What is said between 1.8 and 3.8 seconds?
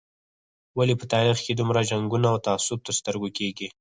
جنګونه او تعصب تر سترګو کېږي.